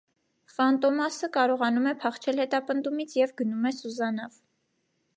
[0.53, 4.43] Ֆանտոմասը կարողանում է փախչել հետապնդումից և գնում է սուզանավ։